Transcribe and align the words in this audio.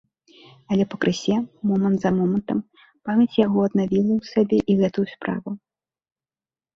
Але 0.75 0.83
пакрысе, 0.91 1.35
момант 1.71 1.97
за 2.07 2.11
момантам, 2.19 2.61
памяць 3.09 3.37
яго 3.41 3.59
аднавіла 3.69 4.11
ў 4.15 4.23
сабе 4.31 4.57
і 4.73 4.79
гэтую 4.81 5.05
справу. 5.13 5.49